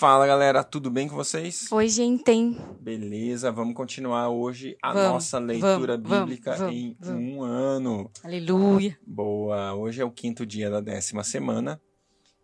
[0.00, 1.70] Fala galera, tudo bem com vocês?
[1.70, 2.56] Oi, gente.
[2.80, 8.10] Beleza, vamos continuar hoje a Vamos, nossa leitura vamos, bíblica vamos, em um ano.
[8.24, 8.98] Aleluia.
[9.06, 11.78] Boa, hoje é o quinto dia da décima semana.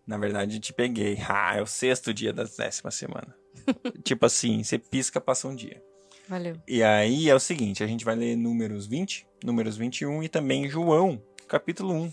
[0.06, 1.16] Na verdade, te peguei.
[1.26, 3.34] Ah, é o sexto dia da décima semana.
[4.04, 5.82] tipo assim, você pisca, passa um dia.
[6.28, 6.60] Valeu.
[6.68, 10.68] E aí é o seguinte, a gente vai ler números 20, números 21 e também
[10.68, 12.12] João, capítulo 1.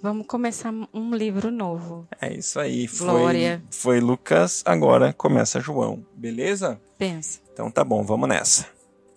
[0.00, 2.06] Vamos começar um livro novo.
[2.20, 3.62] É isso aí, foi, Glória.
[3.70, 6.80] foi Lucas, agora começa João, beleza?
[6.96, 7.40] Pensa.
[7.52, 8.66] Então tá bom, vamos nessa.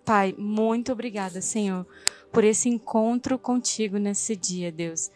[0.03, 1.85] Pai, muito obrigada, Senhor,
[2.31, 5.11] por esse encontro contigo nesse dia, Deus.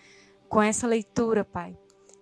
[0.48, 1.76] Com essa leitura, Pai.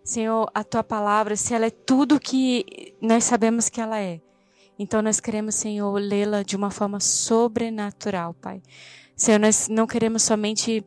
[0.04, 4.22] Senhor, a tua palavra, se ela é tudo que nós sabemos que ela é.
[4.80, 8.62] Então nós queremos, Senhor, lê-la de uma forma sobrenatural, Pai.
[9.16, 10.84] Senhor, nós não queremos somente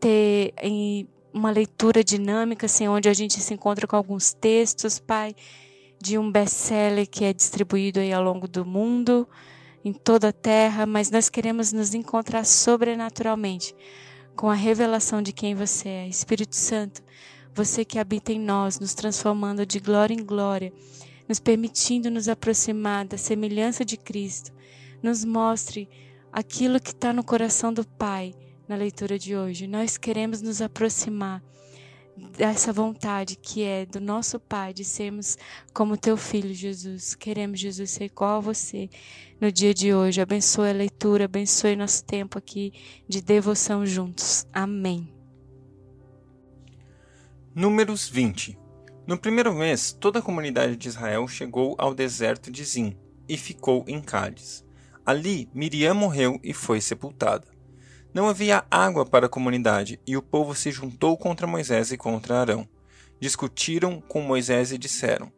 [0.00, 1.06] ter em
[1.36, 5.36] uma leitura dinâmica, assim, onde a gente se encontra com alguns textos, Pai,
[6.00, 9.28] de um best-seller que é distribuído aí ao longo do mundo,
[9.84, 13.74] em toda a terra, mas nós queremos nos encontrar sobrenaturalmente
[14.34, 17.02] com a revelação de quem você é, Espírito Santo,
[17.54, 20.72] você que habita em nós, nos transformando de glória em glória,
[21.28, 24.52] nos permitindo nos aproximar da semelhança de Cristo.
[25.02, 25.88] Nos mostre
[26.32, 28.34] aquilo que está no coração do Pai
[28.68, 29.66] na leitura de hoje.
[29.66, 31.42] Nós queremos nos aproximar
[32.16, 35.36] dessa vontade que é do nosso Pai de sermos
[35.72, 37.14] como teu filho Jesus.
[37.14, 38.88] Queremos, Jesus, ser igual a você
[39.40, 40.20] no dia de hoje.
[40.20, 42.72] Abençoe a leitura, abençoe nosso tempo aqui
[43.08, 44.46] de devoção juntos.
[44.52, 45.12] Amém.
[47.54, 48.58] Números 20.
[49.06, 52.96] No primeiro mês, toda a comunidade de Israel chegou ao deserto de Zim
[53.28, 54.64] e ficou em Cádiz.
[55.04, 57.55] Ali, Miriam morreu e foi sepultada.
[58.16, 62.40] Não havia água para a comunidade, e o povo se juntou contra Moisés e contra
[62.40, 62.66] Arão.
[63.20, 65.30] Discutiram com Moisés e disseram: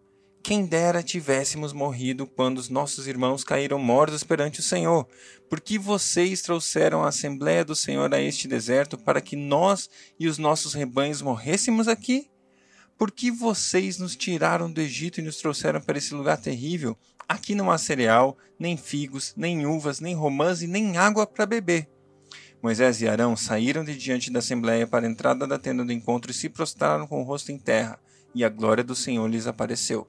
[0.44, 5.08] Quem dera tivéssemos morrido quando os nossos irmãos caíram mortos perante o Senhor.
[5.50, 10.28] Por que vocês trouxeram a Assembleia do Senhor a este deserto para que nós e
[10.28, 12.30] os nossos rebanhos morrêssemos aqui?
[12.96, 16.96] Por que vocês nos tiraram do Egito e nos trouxeram para esse lugar terrível?
[17.28, 21.97] Aqui não há cereal, nem figos, nem uvas, nem romãs e nem água para beber.
[22.62, 26.30] Moisés e Arão saíram de diante da assembleia para a entrada da tenda do encontro
[26.30, 27.98] e se prostraram com o rosto em terra,
[28.34, 30.08] e a glória do Senhor lhes apareceu.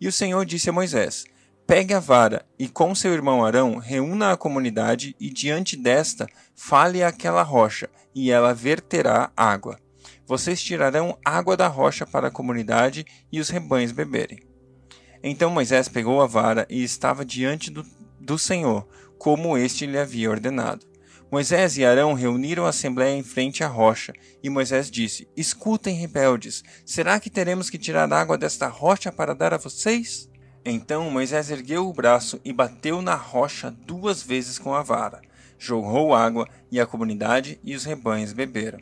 [0.00, 1.24] E o Senhor disse a Moisés:
[1.66, 7.02] Pegue a vara e com seu irmão Arão reúna a comunidade e diante desta fale
[7.02, 9.78] àquela rocha, e ela verterá água.
[10.26, 14.40] Vocês tirarão água da rocha para a comunidade e os rebanhos beberem.
[15.22, 17.84] Então Moisés pegou a vara e estava diante do,
[18.20, 18.86] do Senhor,
[19.18, 20.93] como este lhe havia ordenado.
[21.34, 26.62] Moisés e Arão reuniram a assembléia em frente à rocha, e Moisés disse: Escutem, rebeldes,
[26.86, 30.30] será que teremos que tirar água desta rocha para dar a vocês?
[30.64, 35.22] Então Moisés ergueu o braço e bateu na rocha duas vezes com a vara.
[35.58, 38.78] Jorrou água, e a comunidade e os rebanhos beberam.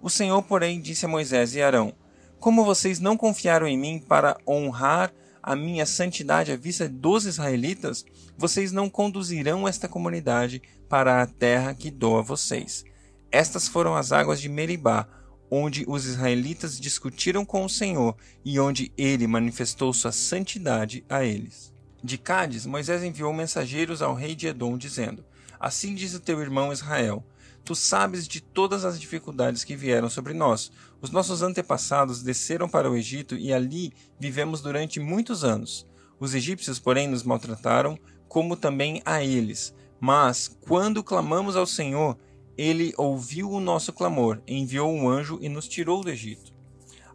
[0.00, 1.92] O Senhor, porém, disse a Moisés e Arão:
[2.38, 5.12] Como vocês não confiaram em mim para honrar
[5.46, 8.04] a minha santidade à vista dos israelitas,
[8.36, 12.84] vocês não conduzirão esta comunidade para a terra que dou a vocês.
[13.30, 15.06] Estas foram as águas de Meribá,
[15.48, 21.72] onde os israelitas discutiram com o Senhor e onde ele manifestou sua santidade a eles.
[22.02, 25.24] De Cádiz, Moisés enviou mensageiros ao rei de Edom, dizendo:
[25.60, 27.24] Assim diz o teu irmão Israel:
[27.64, 30.72] Tu sabes de todas as dificuldades que vieram sobre nós.
[31.00, 35.86] Os nossos antepassados desceram para o Egito e ali vivemos durante muitos anos.
[36.18, 37.98] Os egípcios, porém, nos maltrataram,
[38.28, 39.74] como também a eles.
[40.00, 42.16] Mas, quando clamamos ao Senhor,
[42.56, 46.54] ele ouviu o nosso clamor, enviou um anjo e nos tirou do Egito.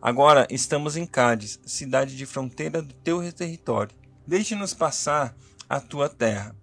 [0.01, 3.95] Agora estamos em Cádiz, cidade de fronteira do teu território.
[4.25, 5.35] Deixe-nos passar
[5.67, 6.55] a tua terra.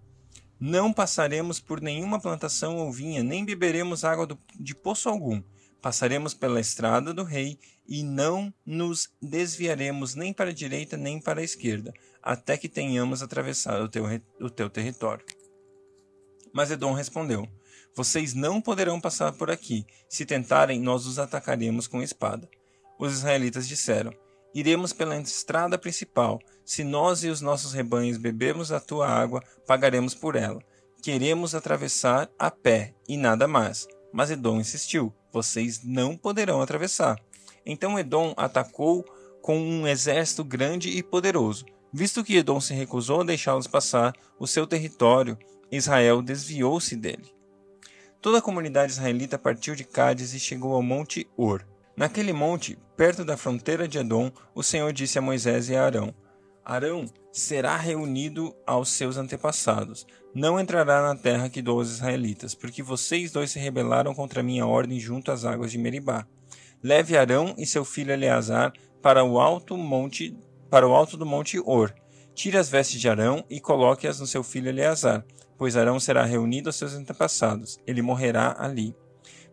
[0.61, 4.27] Não passaremos por nenhuma plantação ou vinha, nem beberemos água
[4.59, 5.41] de poço algum.
[5.81, 11.41] Passaremos pela estrada do rei e não nos desviaremos nem para a direita nem para
[11.41, 14.05] a esquerda, até que tenhamos atravessado o teu,
[14.41, 15.25] o teu território.
[16.53, 17.49] Mas Edom respondeu:
[17.95, 19.87] Vocês não poderão passar por aqui.
[20.09, 22.49] Se tentarem, nós os atacaremos com espada.
[22.99, 24.13] Os israelitas disseram:
[24.55, 26.41] Iremos pela estrada principal.
[26.65, 30.63] Se nós e os nossos rebanhos bebermos a tua água, pagaremos por ela.
[31.03, 33.87] Queremos atravessar a pé e nada mais.
[34.13, 37.19] Mas Edom insistiu: Vocês não poderão atravessar.
[37.65, 39.05] Então Edom atacou
[39.43, 41.65] com um exército grande e poderoso.
[41.93, 45.39] Visto que Edom se recusou a deixá-los passar o seu território,
[45.71, 47.33] Israel desviou-se dele.
[48.21, 51.65] Toda a comunidade israelita partiu de Cádiz e chegou ao monte Or.
[51.97, 56.15] Naquele monte, perto da fronteira de Edom, o Senhor disse a Moisés e a Arão:
[56.69, 60.07] Arão será reunido aos seus antepassados.
[60.35, 64.43] Não entrará na terra que dou aos israelitas, porque vocês dois se rebelaram contra a
[64.43, 66.27] minha ordem junto às águas de Meribá.
[66.85, 70.37] Leve Arão e seu filho Eleazar para o alto monte,
[70.69, 71.95] para o alto do monte Or.
[72.35, 75.25] Tire as vestes de Arão e coloque-as no seu filho Eleazar,
[75.57, 77.79] pois Arão será reunido aos seus antepassados.
[77.87, 78.95] Ele morrerá ali.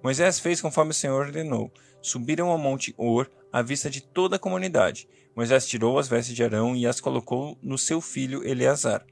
[0.03, 1.71] Moisés fez conforme o Senhor ordenou.
[2.01, 5.07] Subiram ao monte Or, à vista de toda a comunidade.
[5.35, 9.05] Moisés tirou as vestes de Arão e as colocou no seu filho Eleazar.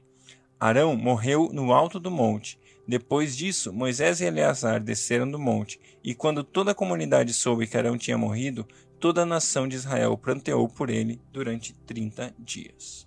[0.58, 2.58] Arão morreu no alto do monte.
[2.88, 7.76] Depois disso, Moisés e Eleazar desceram do monte, e quando toda a comunidade soube que
[7.76, 8.66] Arão tinha morrido,
[8.98, 13.06] toda a nação de Israel pranteou por ele durante trinta dias.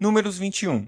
[0.00, 0.86] Números 21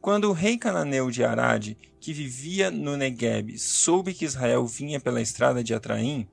[0.00, 5.20] Quando o rei cananeu de Arade, que vivia no Negueb, soube que Israel vinha pela
[5.20, 6.26] estrada de Atraim,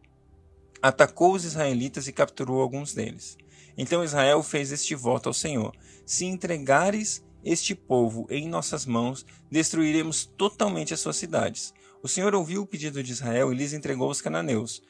[0.82, 3.38] atacou os israelitas e capturou alguns deles.
[3.78, 10.26] Então Israel fez este voto ao Senhor: Se entregares este povo em nossas mãos, destruiremos
[10.26, 11.74] totalmente as suas cidades.
[12.02, 14.82] O Senhor ouviu o pedido de Israel e lhes entregou os cananeus.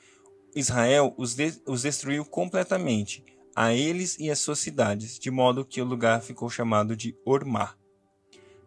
[0.55, 3.23] Israel os, de os destruiu completamente,
[3.55, 7.75] a eles e as suas cidades, de modo que o lugar ficou chamado de Ormá.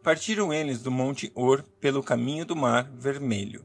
[0.03, 3.65] Partiram eles do monte Or pelo caminho do mar Vermelho,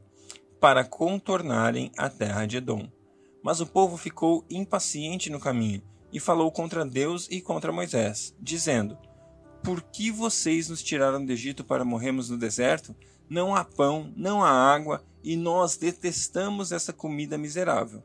[0.60, 2.88] para contornarem a terra de Edom.
[3.42, 5.82] Mas o povo ficou impaciente no caminho
[6.12, 8.98] e falou contra Deus e contra Moisés, dizendo:
[9.62, 12.94] Por que vocês nos tiraram do Egito para morrermos no deserto?
[13.28, 18.02] Não há pão, não há água, e nós detestamos essa comida miserável.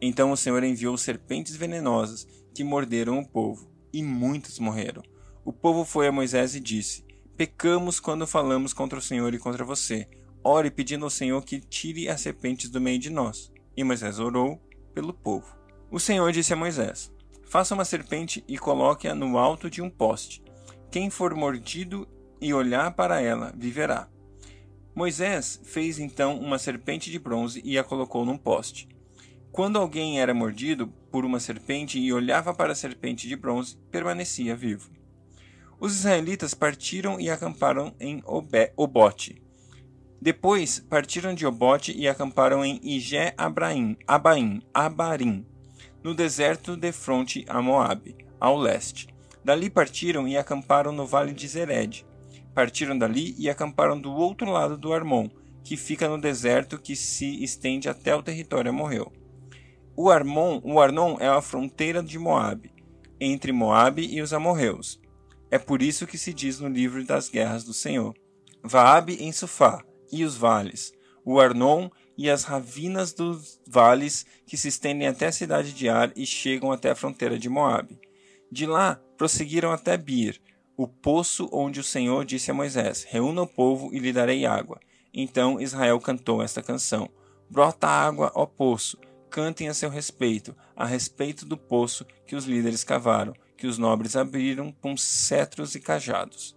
[0.00, 5.02] Então o Senhor enviou serpentes venenosas que morderam o povo, e muitos morreram.
[5.44, 7.04] O povo foi a Moisés e disse:
[7.36, 10.08] Pecamos quando falamos contra o Senhor e contra você.
[10.42, 13.50] Ore pedindo ao Senhor que tire as serpentes do meio de nós.
[13.76, 14.60] E Moisés orou
[14.94, 15.56] pelo povo.
[15.90, 17.12] O Senhor disse a Moisés:
[17.44, 20.42] Faça uma serpente e coloque-a no alto de um poste.
[20.90, 22.08] Quem for mordido
[22.40, 24.08] e olhar para ela viverá.
[24.94, 28.88] Moisés fez então uma serpente de bronze e a colocou num poste.
[29.50, 34.56] Quando alguém era mordido por uma serpente e olhava para a serpente de bronze, permanecia
[34.56, 34.90] vivo.
[35.78, 38.22] Os israelitas partiram e acamparam em
[38.76, 39.40] Obote,
[40.24, 45.44] depois partiram de Obote e acamparam em Ijé Abraim, Abaim, Abarim,
[46.02, 49.06] no deserto de fronte a Moabe, ao leste.
[49.44, 52.06] Dali partiram e acamparam no vale de Zered.
[52.54, 55.28] Partiram dali e acamparam do outro lado do Armon,
[55.62, 59.12] que fica no deserto que se estende até o território amorreu.
[59.94, 62.72] O Armon, o Arnon é a fronteira de Moabe,
[63.20, 64.98] entre Moabe e os amorreus.
[65.50, 68.14] É por isso que se diz no livro das guerras do Senhor:
[68.62, 70.92] Vaabe em Sufá, e os vales,
[71.24, 76.12] o Arnon e as ravinas dos vales que se estendem até a cidade de Ar
[76.14, 77.98] e chegam até a fronteira de Moabe.
[78.50, 80.40] De lá prosseguiram até Bir,
[80.76, 84.80] o poço onde o Senhor disse a Moisés: Reúna o povo e lhe darei água.
[85.12, 87.08] Então Israel cantou esta canção:
[87.48, 88.98] Brota água, ó poço,
[89.30, 94.16] cantem a seu respeito, a respeito do poço que os líderes cavaram, que os nobres
[94.16, 96.56] abriram com cetros e cajados.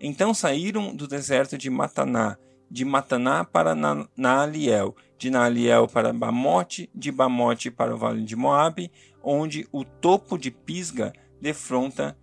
[0.00, 2.38] Então saíram do deserto de Mataná
[2.70, 3.74] de Mataná para
[4.16, 8.90] Naaliel, de Naaliel para Bamote, de Bamote para o vale de Moabe,
[9.22, 12.16] onde o topo de Pisga defronta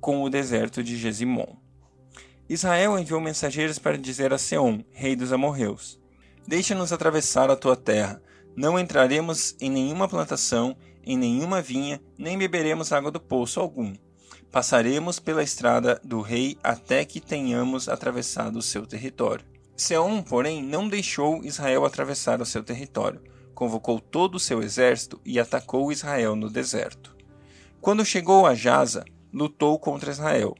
[0.00, 1.56] com o deserto de Gesimon.
[2.48, 6.00] Israel enviou mensageiros para dizer a Seom, rei dos amorreus:
[6.46, 8.22] Deixa-nos atravessar a tua terra.
[8.56, 13.94] Não entraremos em nenhuma plantação, em nenhuma vinha, nem beberemos água do poço algum.
[14.50, 19.44] Passaremos pela estrada do rei até que tenhamos atravessado o seu território.
[19.78, 23.22] Seom, porém, não deixou Israel atravessar o seu território.
[23.54, 27.16] Convocou todo o seu exército e atacou Israel no deserto.
[27.80, 30.56] Quando chegou a Jaza, lutou contra Israel.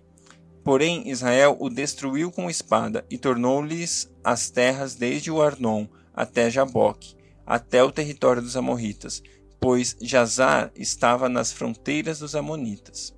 [0.63, 7.17] Porém, Israel o destruiu com espada e tornou-lhes as terras desde o Arnon até Jaboque,
[7.45, 9.21] até o território dos Amorritas,
[9.59, 13.13] pois Jazar estava nas fronteiras dos Amonitas.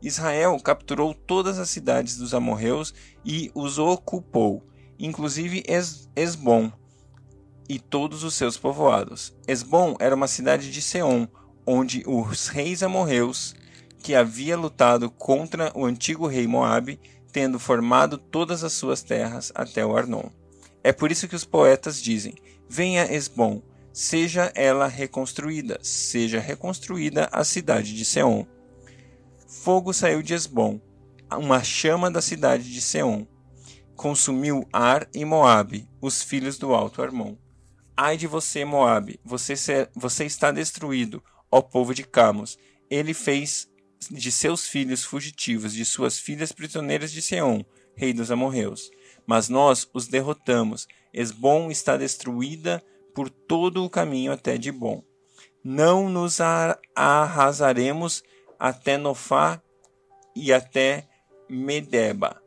[0.00, 2.94] Israel capturou todas as cidades dos amorreus
[3.24, 4.62] e os ocupou,
[5.02, 6.70] inclusive es Esbom
[7.68, 9.34] e todos os seus povoados.
[9.48, 11.26] Esbom era uma cidade de Seom,
[11.66, 13.54] onde os reis amorreus,
[13.98, 17.00] que havia lutado contra o antigo rei Moabe,
[17.32, 20.28] tendo formado todas as suas terras até o Arnon.
[20.84, 22.34] É por isso que os poetas dizem:
[22.68, 23.60] Venha Esbom,
[23.92, 28.44] seja ela reconstruída, seja reconstruída a cidade de Seom.
[29.46, 30.80] Fogo saiu de Esbom,
[31.32, 33.26] uma chama da cidade de Seom
[34.02, 37.36] consumiu Ar e Moabe, os filhos do Alto Armon.
[37.96, 39.54] Ai de você, Moabe, você,
[39.94, 42.58] você está destruído, ó povo de Camos.
[42.90, 43.70] Ele fez
[44.10, 47.62] de seus filhos fugitivos, de suas filhas prisioneiras de Seom,
[47.94, 48.90] rei dos amorreus.
[49.24, 50.88] Mas nós os derrotamos.
[51.14, 55.00] Esbom está destruída por todo o caminho até de bom.
[55.62, 56.40] Não nos
[56.96, 58.24] arrasaremos
[58.58, 59.62] até Nofá
[60.34, 61.08] e até
[61.48, 62.41] Medeba.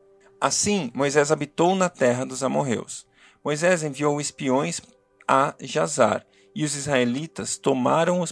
[0.46, 3.08] Assim, Moisés habitou na terra dos amorreus.
[3.44, 4.80] Moisés enviou espiões
[5.28, 6.24] a Jazar,
[6.54, 8.32] e os israelitas tomaram os,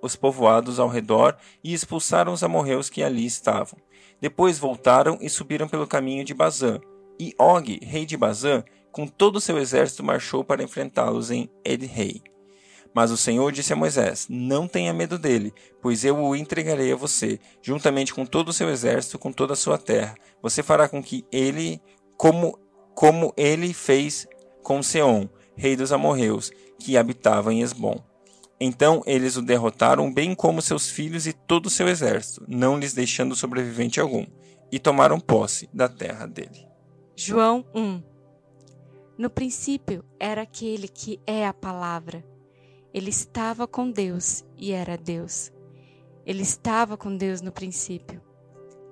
[0.00, 3.78] os povoados ao redor e expulsaram os amorreus que ali estavam.
[4.18, 6.80] Depois voltaram e subiram pelo caminho de Bazã.
[7.20, 12.22] E Og, rei de Bazã, com todo o seu exército marchou para enfrentá-los em Edrei.
[12.94, 16.96] Mas o Senhor disse a Moisés: Não tenha medo dele, pois eu o entregarei a
[16.96, 20.14] você, juntamente com todo o seu exército, com toda a sua terra.
[20.42, 21.80] Você fará com que ele,
[22.16, 22.58] como,
[22.94, 24.26] como ele fez
[24.62, 27.98] com Seom, rei dos amorreus, que habitava em Esbom.
[28.60, 32.92] Então eles o derrotaram, bem como seus filhos e todo o seu exército, não lhes
[32.92, 34.24] deixando sobrevivente algum,
[34.70, 36.66] e tomaram posse da terra dele.
[37.16, 38.02] João 1
[39.18, 42.24] No princípio era aquele que é a palavra
[42.92, 45.50] ele estava com Deus e era Deus.
[46.26, 48.20] Ele estava com Deus no princípio.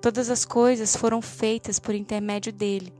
[0.01, 2.91] Todas as coisas foram feitas por intermédio dele,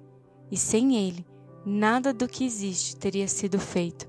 [0.52, 1.26] e sem ele,
[1.66, 4.08] nada do que existe teria sido feito.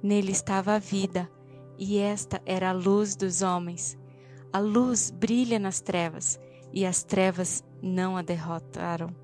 [0.00, 1.28] Nele estava a vida,
[1.76, 3.98] e esta era a luz dos homens.
[4.52, 6.38] A luz brilha nas trevas,
[6.72, 9.14] e as trevas não a derrotaram.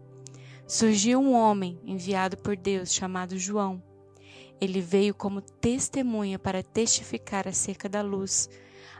[0.66, 3.80] Surgiu um homem enviado por Deus chamado João.
[4.60, 8.48] Ele veio como testemunha para testificar acerca da luz,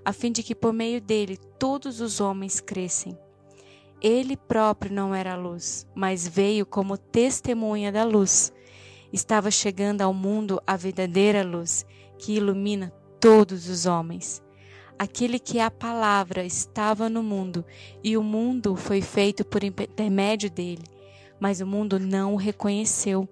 [0.05, 3.19] a fim de que por meio dele todos os homens crescem.
[4.01, 8.53] Ele próprio não era a luz, mas veio como testemunha da luz.
[9.13, 11.87] Estava chegando ao mundo a verdadeira luz,
[12.19, 14.43] que ilumina todos os homens.
[14.99, 17.65] Aquele que é a palavra estava no mundo,
[18.03, 20.85] e o mundo foi feito por intermédio dele,
[21.41, 23.29] mas o mundo não o reconheceu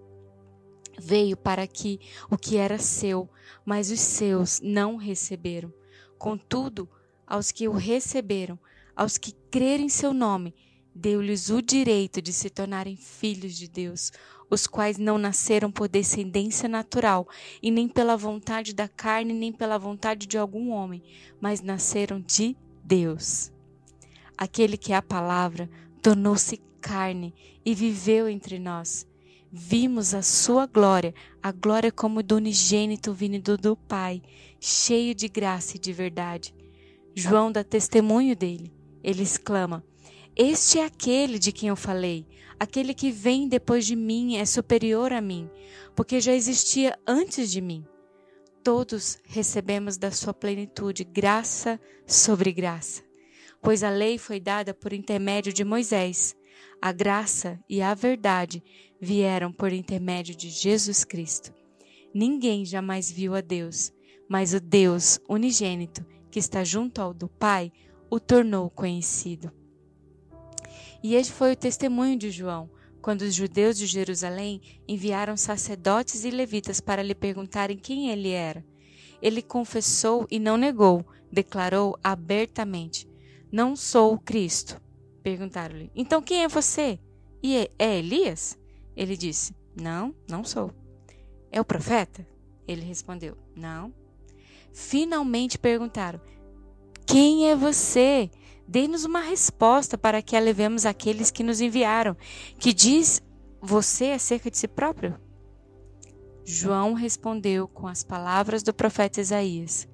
[0.99, 3.29] veio para que o que era seu,
[3.65, 5.73] mas os seus não receberam.
[6.19, 6.89] Contudo,
[7.27, 8.59] aos que o receberam,
[8.95, 10.55] aos que crerem em seu nome,
[10.95, 14.13] deu-lhes o direito de se tornarem filhos de Deus,
[14.49, 17.27] os quais não nasceram por descendência natural,
[17.63, 21.03] e nem pela vontade da carne, nem pela vontade de algum homem,
[21.41, 23.51] mas nasceram de Deus.
[24.37, 25.69] Aquele que é a palavra
[26.03, 27.35] tornou-se carne
[27.65, 29.07] e viveu entre nós
[29.57, 34.21] vimos a sua glória, a glória como do unigênito vindo do Pai,
[34.59, 36.53] cheio de graça e de verdade.
[37.15, 38.75] João dá testemunho dele.
[39.01, 39.85] Ele exclama:
[40.35, 42.27] Este é aquele de quem eu falei.
[42.59, 45.49] Aquele que vem depois de mim é superior a mim,
[45.95, 47.87] porque já existia antes de mim.
[48.65, 53.03] Todos recebemos da sua plenitude graça sobre graça,
[53.63, 56.35] pois a lei foi dada por intermédio de Moisés.
[56.81, 58.63] A graça e a verdade
[59.05, 61.53] vieram por intermédio de Jesus Cristo.
[62.13, 63.93] Ninguém jamais viu a Deus,
[64.29, 67.71] mas o Deus unigênito, que está junto ao do Pai,
[68.11, 69.53] o tornou conhecido.
[71.03, 72.71] E este foi o testemunho de João,
[73.03, 78.65] quando os judeus de Jerusalém enviaram sacerdotes e levitas para lhe perguntarem quem ele era.
[79.21, 83.07] Ele confessou e não negou, declarou abertamente:
[83.53, 84.81] Não sou o Cristo.
[85.23, 86.99] Perguntaram-lhe: Então quem é você?
[87.43, 88.59] E é, é Elias?
[88.97, 90.73] Ele disse: Não, não sou.
[91.51, 92.27] É o profeta?
[92.67, 93.93] Ele respondeu: Não.
[94.73, 96.21] Finalmente perguntaram:
[97.07, 98.31] Quem é você?
[98.67, 102.17] Dê-nos uma resposta para que a levemos àqueles que nos enviaram.
[102.59, 103.23] Que diz
[103.61, 105.19] você acerca de si próprio?
[106.45, 109.89] João respondeu com as palavras do profeta Isaías: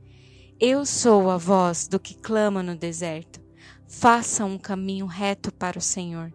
[0.59, 3.41] Eu sou a voz do que clama no deserto.
[3.87, 6.33] Faça um caminho reto para o Senhor.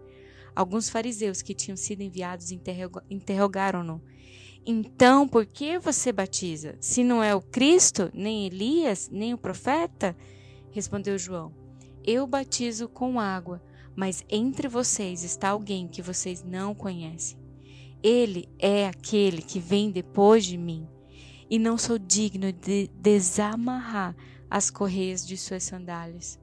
[0.56, 2.52] Alguns fariseus que tinham sido enviados
[3.10, 4.02] interrogaram-no.
[4.66, 6.76] Então, por que você batiza?
[6.80, 10.16] Se não é o Cristo, nem Elias, nem o profeta?
[10.72, 11.54] Respondeu João:
[12.04, 13.62] Eu batizo com água,
[13.96, 17.38] mas entre vocês está alguém que vocês não conhecem.
[18.02, 20.88] Ele é aquele que vem depois de mim,
[21.50, 24.16] e não sou digno de desamarrar
[24.50, 26.40] as correias de suas sandálias.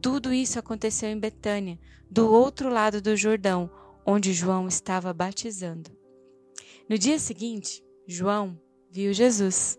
[0.00, 1.78] Tudo isso aconteceu em Betânia,
[2.10, 3.70] do outro lado do Jordão,
[4.04, 5.90] onde João estava batizando.
[6.88, 8.58] No dia seguinte, João
[8.90, 9.78] viu Jesus.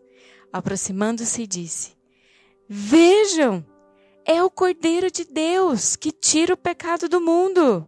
[0.54, 1.98] Aproximando-se, disse:
[2.70, 3.66] Vejam,
[4.24, 7.88] é o Cordeiro de Deus que tira o pecado do mundo.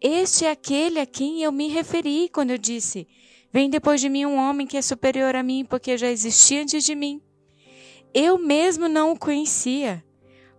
[0.00, 3.06] Este é aquele a quem eu me referi quando eu disse:
[3.52, 6.84] Vem depois de mim um homem que é superior a mim, porque já existia antes
[6.84, 7.22] de mim.
[8.12, 10.04] Eu mesmo não o conhecia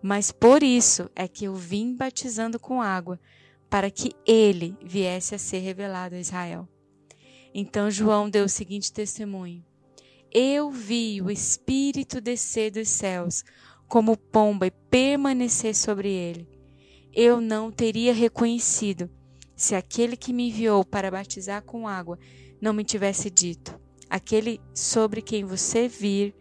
[0.08, 3.20] Mas por isso é que eu vim batizando com água,
[3.68, 6.70] para que ele viesse a ser revelado a Israel.
[7.52, 9.66] Então João deu o seguinte testemunho:
[10.32, 13.44] Eu vi o Espírito descer dos céus
[13.88, 16.48] como pomba e permanecer sobre ele.
[17.12, 19.10] Eu não teria reconhecido
[19.56, 22.20] se aquele que me enviou para batizar com água
[22.62, 23.76] não me tivesse dito:
[24.08, 26.36] Aquele sobre quem você vir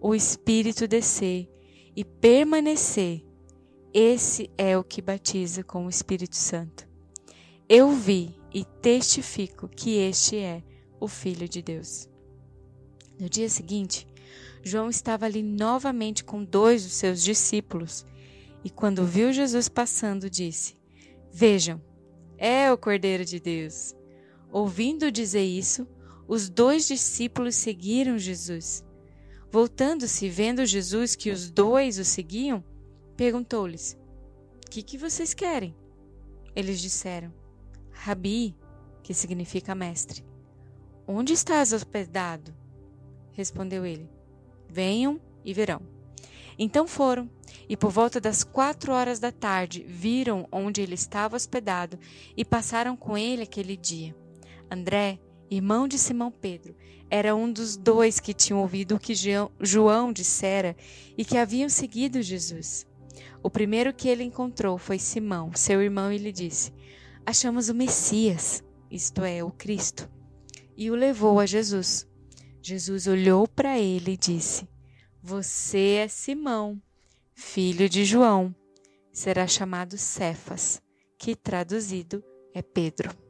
[0.00, 1.50] o Espírito descer
[2.00, 3.22] e permanecer,
[3.92, 6.88] esse é o que batiza com o Espírito Santo.
[7.68, 10.62] Eu vi e testifico que este é
[10.98, 12.08] o Filho de Deus.
[13.20, 14.06] No dia seguinte,
[14.62, 18.06] João estava ali novamente com dois dos seus discípulos
[18.64, 20.78] e, quando viu Jesus passando, disse:
[21.30, 21.82] Vejam,
[22.38, 23.94] é o Cordeiro de Deus.
[24.50, 25.86] Ouvindo dizer isso,
[26.26, 28.82] os dois discípulos seguiram Jesus.
[29.50, 32.64] Voltando-se, vendo Jesus que os dois o seguiam,
[33.16, 33.98] perguntou-lhes:
[34.64, 35.74] O que, que vocês querem?
[36.54, 37.32] Eles disseram:
[37.90, 38.56] Rabi,
[39.02, 40.24] que significa mestre.
[41.06, 42.54] Onde estás hospedado?
[43.32, 44.08] Respondeu ele:
[44.68, 45.82] Venham e verão.
[46.56, 47.28] Então foram,
[47.68, 51.98] e por volta das quatro horas da tarde viram onde ele estava hospedado
[52.36, 54.14] e passaram com ele aquele dia.
[54.70, 55.18] André,
[55.50, 56.76] irmão de Simão Pedro,
[57.10, 59.14] era um dos dois que tinham ouvido o que
[59.60, 60.76] João dissera
[61.18, 62.86] e que haviam seguido Jesus.
[63.42, 66.72] O primeiro que ele encontrou foi Simão, seu irmão, e lhe disse:
[67.26, 70.08] Achamos o Messias, isto é, o Cristo,
[70.76, 72.06] e o levou a Jesus.
[72.62, 74.68] Jesus olhou para ele e disse:
[75.22, 76.80] Você é Simão,
[77.34, 78.54] filho de João.
[79.12, 80.80] Será chamado Cefas,
[81.18, 82.22] que traduzido
[82.54, 83.29] é Pedro.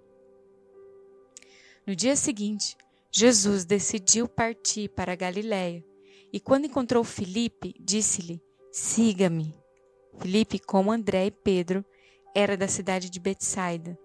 [1.90, 2.76] No dia seguinte,
[3.10, 5.84] Jesus decidiu partir para a Galiléia
[6.32, 9.52] e quando encontrou Filipe, disse-lhe: Siga-me.
[10.20, 11.84] Filipe, como André e Pedro,
[12.32, 13.98] era da cidade de Betsaida.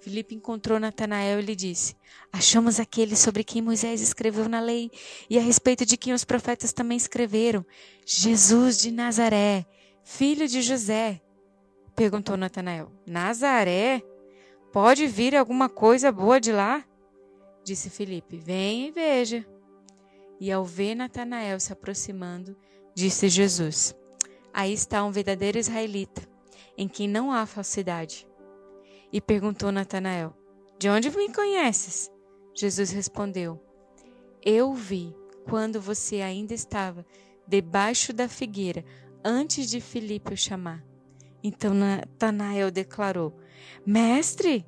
[0.00, 1.96] Filipe encontrou Natanael e lhe disse:
[2.32, 4.88] Achamos aquele sobre quem Moisés escreveu na lei
[5.28, 7.66] e a respeito de quem os profetas também escreveram,
[8.06, 9.66] Jesus de Nazaré,
[10.04, 11.20] filho de José.
[11.96, 14.00] Perguntou Natanael: Nazaré?
[14.72, 16.84] Pode vir alguma coisa boa de lá?
[17.66, 19.44] Disse Filipe: Venha e veja.
[20.38, 22.56] E ao ver Natanael se aproximando,
[22.94, 23.92] disse Jesus:
[24.54, 26.22] Aí está um verdadeiro israelita,
[26.78, 28.24] em quem não há falsidade.
[29.12, 30.32] E perguntou Natanael:
[30.78, 32.08] De onde me conheces?
[32.54, 33.60] Jesus respondeu:
[34.40, 35.12] Eu vi
[35.50, 37.04] quando você ainda estava
[37.48, 38.84] debaixo da figueira,
[39.24, 40.84] antes de Filipe o chamar.
[41.42, 43.36] Então Natanael declarou:
[43.84, 44.64] Mestre,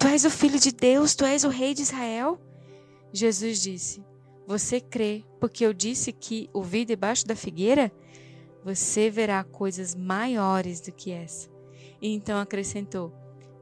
[0.00, 2.40] Tu és o filho de Deus, tu és o rei de Israel?
[3.12, 4.02] Jesus disse:
[4.46, 7.92] Você crê porque eu disse que o vi debaixo da figueira?
[8.64, 11.50] Você verá coisas maiores do que essa.
[12.00, 13.12] E então acrescentou: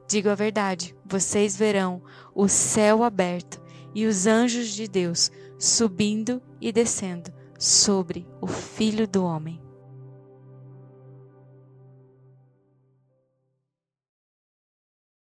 [0.07, 2.01] Digo a verdade, vocês verão
[2.33, 3.61] o céu aberto
[3.93, 9.61] e os anjos de Deus subindo e descendo sobre o Filho do Homem.